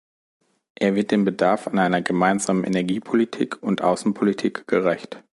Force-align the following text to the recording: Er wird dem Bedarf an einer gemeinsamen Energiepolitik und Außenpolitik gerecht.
Er 0.73 0.95
wird 0.95 1.11
dem 1.11 1.25
Bedarf 1.25 1.67
an 1.67 1.77
einer 1.77 2.01
gemeinsamen 2.01 2.63
Energiepolitik 2.63 3.61
und 3.61 3.83
Außenpolitik 3.83 4.65
gerecht. 4.65 5.23